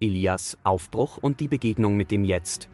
[0.00, 2.68] Elias, Aufbruch und die Begegnung mit dem Jetzt.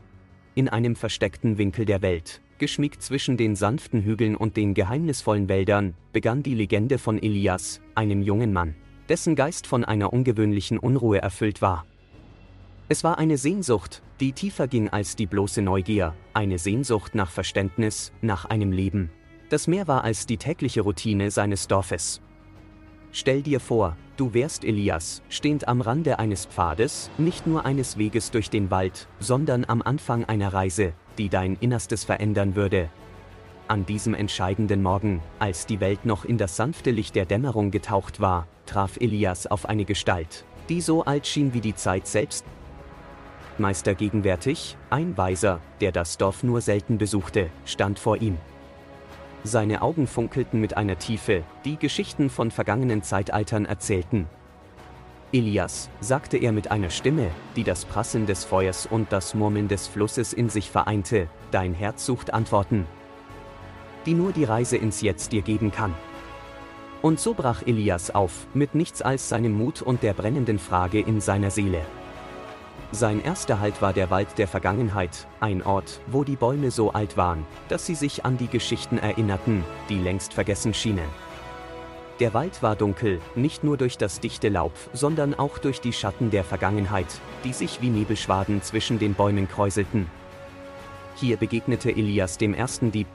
[0.54, 5.94] In einem versteckten Winkel der Welt, geschmiegt zwischen den sanften Hügeln und den geheimnisvollen Wäldern,
[6.12, 8.74] begann die Legende von Elias, einem jungen Mann,
[9.08, 11.86] dessen Geist von einer ungewöhnlichen Unruhe erfüllt war.
[12.88, 18.12] Es war eine Sehnsucht, die tiefer ging als die bloße Neugier, eine Sehnsucht nach Verständnis,
[18.20, 19.10] nach einem Leben,
[19.48, 22.20] das mehr war als die tägliche Routine seines Dorfes.
[23.12, 28.30] Stell dir vor, du wärst Elias, stehend am Rande eines Pfades, nicht nur eines Weges
[28.30, 32.88] durch den Wald, sondern am Anfang einer Reise, die dein Innerstes verändern würde.
[33.68, 38.20] An diesem entscheidenden Morgen, als die Welt noch in das sanfte Licht der Dämmerung getaucht
[38.20, 42.44] war, traf Elias auf eine Gestalt, die so alt schien wie die Zeit selbst,
[43.58, 48.38] Meister gegenwärtig, ein Weiser, der das Dorf nur selten besuchte, stand vor ihm.
[49.46, 54.26] Seine Augen funkelten mit einer Tiefe, die Geschichten von vergangenen Zeitaltern erzählten.
[55.32, 59.86] Elias, sagte er mit einer Stimme, die das Prasseln des Feuers und das Murmeln des
[59.86, 62.86] Flusses in sich vereinte, dein Herz sucht Antworten,
[64.06, 65.94] die nur die Reise ins Jetzt dir geben kann.
[67.02, 71.20] Und so brach Elias auf, mit nichts als seinem Mut und der brennenden Frage in
[71.20, 71.82] seiner Seele.
[72.94, 77.16] Sein erster Halt war der Wald der Vergangenheit, ein Ort, wo die Bäume so alt
[77.16, 81.08] waren, dass sie sich an die Geschichten erinnerten, die längst vergessen schienen.
[82.20, 86.30] Der Wald war dunkel, nicht nur durch das dichte Laub, sondern auch durch die Schatten
[86.30, 87.08] der Vergangenheit,
[87.42, 90.06] die sich wie Nebelschwaden zwischen den Bäumen kräuselten.
[91.16, 93.08] Hier begegnete Elias dem ersten Dieb.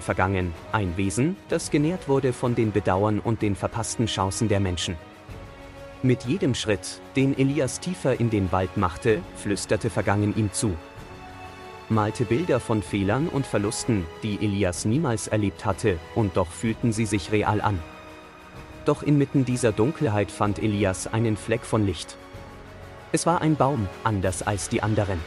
[0.00, 4.98] Vergangen, ein Wesen, das genährt wurde von den Bedauern und den verpassten Chancen der Menschen.
[6.04, 10.74] Mit jedem Schritt, den Elias tiefer in den Wald machte, flüsterte Vergangen ihm zu.
[11.88, 17.06] Malte Bilder von Fehlern und Verlusten, die Elias niemals erlebt hatte, und doch fühlten sie
[17.06, 17.78] sich real an.
[18.84, 22.16] Doch inmitten dieser Dunkelheit fand Elias einen Fleck von Licht.
[23.12, 25.20] Es war ein Baum, anders als die anderen.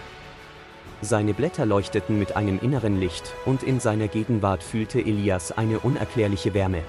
[1.02, 6.54] Seine Blätter leuchteten mit einem inneren Licht, und in seiner Gegenwart fühlte Elias eine unerklärliche
[6.54, 6.82] Wärme.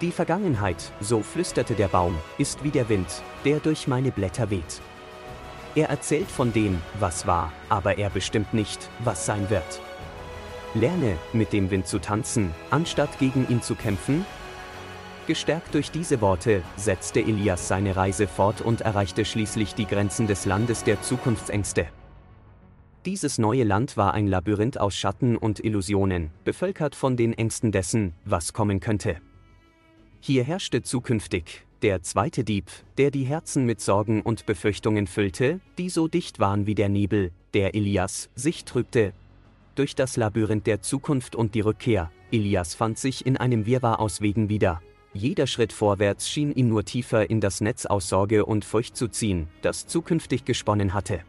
[0.00, 4.80] Die Vergangenheit, so flüsterte der Baum, ist wie der Wind, der durch meine Blätter weht.
[5.76, 9.80] Er erzählt von dem, was war, aber er bestimmt nicht, was sein wird.
[10.74, 14.26] Lerne, mit dem Wind zu tanzen, anstatt gegen ihn zu kämpfen.
[15.28, 20.44] Gestärkt durch diese Worte, setzte Elias seine Reise fort und erreichte schließlich die Grenzen des
[20.44, 21.86] Landes der Zukunftsängste.
[23.06, 28.14] Dieses neue Land war ein Labyrinth aus Schatten und Illusionen, bevölkert von den Ängsten dessen,
[28.24, 29.20] was kommen könnte.
[30.26, 35.90] Hier herrschte zukünftig der zweite Dieb, der die Herzen mit Sorgen und Befürchtungen füllte, die
[35.90, 39.12] so dicht waren wie der Nebel, der Elias sich trübte.
[39.74, 44.22] Durch das Labyrinth der Zukunft und die Rückkehr, Elias fand sich in einem Wirrwarr aus
[44.22, 44.80] Wegen wieder.
[45.12, 49.08] Jeder Schritt vorwärts schien ihn nur tiefer in das Netz aus Sorge und Furcht zu
[49.08, 51.20] ziehen, das zukünftig gesponnen hatte.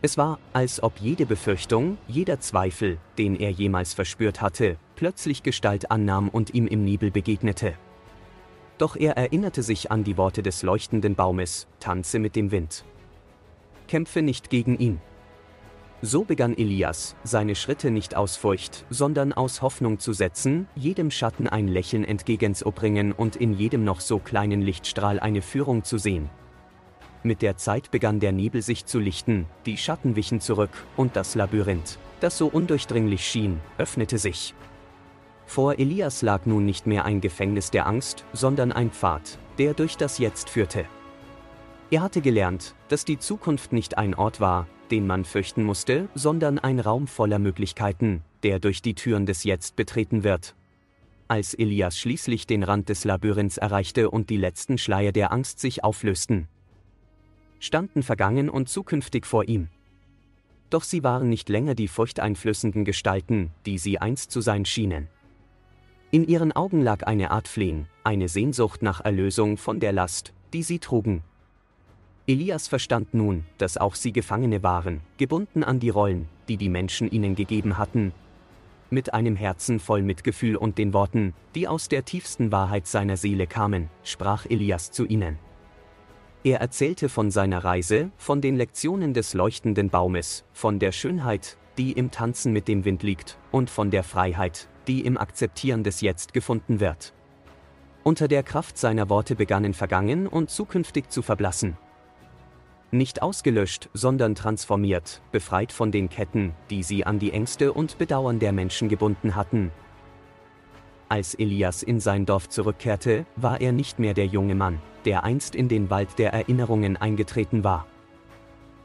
[0.00, 5.90] Es war, als ob jede Befürchtung, jeder Zweifel, den er jemals verspürt hatte, plötzlich Gestalt
[5.90, 7.74] annahm und ihm im Nebel begegnete.
[8.80, 12.86] Doch er erinnerte sich an die Worte des leuchtenden Baumes, tanze mit dem Wind.
[13.88, 15.02] Kämpfe nicht gegen ihn.
[16.00, 21.46] So begann Elias, seine Schritte nicht aus Furcht, sondern aus Hoffnung zu setzen, jedem Schatten
[21.46, 26.30] ein Lächeln entgegenzubringen und in jedem noch so kleinen Lichtstrahl eine Führung zu sehen.
[27.22, 31.34] Mit der Zeit begann der Nebel sich zu lichten, die Schatten wichen zurück, und das
[31.34, 34.54] Labyrinth, das so undurchdringlich schien, öffnete sich.
[35.50, 39.96] Vor Elias lag nun nicht mehr ein Gefängnis der Angst, sondern ein Pfad, der durch
[39.96, 40.84] das Jetzt führte.
[41.90, 46.60] Er hatte gelernt, dass die Zukunft nicht ein Ort war, den man fürchten musste, sondern
[46.60, 50.54] ein Raum voller Möglichkeiten, der durch die Türen des Jetzt betreten wird.
[51.26, 55.82] Als Elias schließlich den Rand des Labyrinths erreichte und die letzten Schleier der Angst sich
[55.82, 56.46] auflösten,
[57.58, 59.66] standen vergangen und zukünftig vor ihm.
[60.70, 65.08] Doch sie waren nicht länger die furchteinflößenden Gestalten, die sie einst zu sein schienen.
[66.12, 70.64] In ihren Augen lag eine Art Flehen, eine Sehnsucht nach Erlösung von der Last, die
[70.64, 71.22] sie trugen.
[72.26, 77.08] Elias verstand nun, dass auch sie Gefangene waren, gebunden an die Rollen, die die Menschen
[77.08, 78.12] ihnen gegeben hatten.
[78.90, 83.46] Mit einem Herzen voll Mitgefühl und den Worten, die aus der tiefsten Wahrheit seiner Seele
[83.46, 85.38] kamen, sprach Elias zu ihnen.
[86.42, 91.92] Er erzählte von seiner Reise, von den Lektionen des leuchtenden Baumes, von der Schönheit, die
[91.92, 96.32] im Tanzen mit dem Wind liegt, und von der Freiheit, die im Akzeptieren des Jetzt
[96.32, 97.12] gefunden wird.
[98.02, 101.76] Unter der Kraft seiner Worte begannen vergangen und zukünftig zu verblassen.
[102.92, 108.38] Nicht ausgelöscht, sondern transformiert, befreit von den Ketten, die sie an die Ängste und Bedauern
[108.40, 109.70] der Menschen gebunden hatten.
[111.08, 115.54] Als Elias in sein Dorf zurückkehrte, war er nicht mehr der junge Mann, der einst
[115.54, 117.86] in den Wald der Erinnerungen eingetreten war.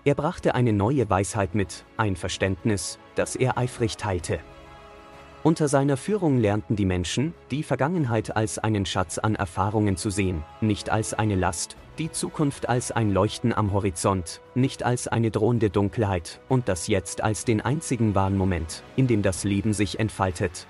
[0.06, 4.39] Er brachte eine neue Weisheit mit, ein Verständnis, das er eifrig teilte.
[5.45, 10.44] Unter seiner Führung lernten die Menschen, die Vergangenheit als einen Schatz an Erfahrungen zu sehen,
[10.59, 15.69] nicht als eine Last, die Zukunft als ein Leuchten am Horizont, nicht als eine drohende
[15.69, 20.65] Dunkelheit, und das Jetzt als den einzigen wahren Moment, in dem das Leben sich entfaltet.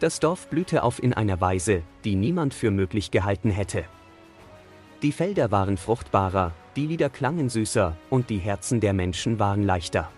[0.00, 3.84] Das Dorf blühte auf in einer Weise, die niemand für möglich gehalten hätte.
[5.02, 10.10] Die Felder waren fruchtbarer, die Lieder klangen süßer, und die Herzen der Menschen waren leichter.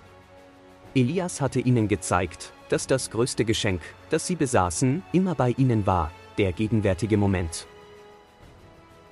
[0.95, 3.81] Elias hatte ihnen gezeigt, dass das größte Geschenk,
[4.11, 7.67] das sie besaßen, immer bei ihnen war, der gegenwärtige Moment.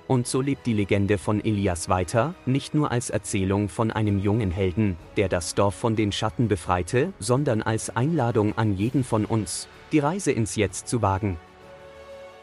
[0.07, 4.51] Und so lebt die Legende von Elias weiter, nicht nur als Erzählung von einem jungen
[4.51, 9.67] Helden, der das Dorf von den Schatten befreite, sondern als Einladung an jeden von uns,
[9.91, 11.37] die Reise ins Jetzt zu wagen.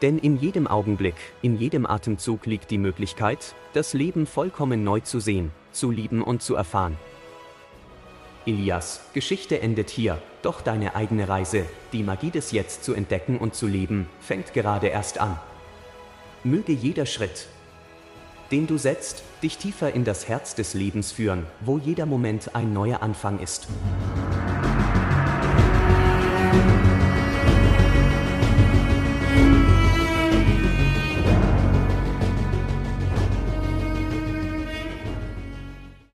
[0.03, 5.19] Denn in jedem Augenblick, in jedem Atemzug liegt die Möglichkeit, das Leben vollkommen neu zu
[5.19, 6.97] sehen, zu lieben und zu erfahren.
[8.45, 13.55] Elias, Geschichte endet hier, doch deine eigene Reise, die Magie des Jetzt zu entdecken und
[13.55, 15.39] zu leben, fängt gerade erst an.
[16.43, 17.47] Möge jeder Schritt,
[18.51, 22.73] den du setzt, dich tiefer in das Herz des Lebens führen, wo jeder Moment ein
[22.73, 23.67] neuer Anfang ist.